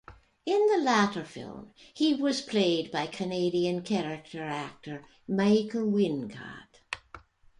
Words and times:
In 0.47 0.65
the 0.65 0.79
latter 0.79 1.23
film, 1.23 1.73
he 1.93 2.15
was 2.15 2.41
played 2.41 2.89
by 2.91 3.05
Canadian 3.05 3.83
character 3.83 4.41
actor 4.43 5.05
Michael 5.27 5.85
Wincott. 5.91 6.79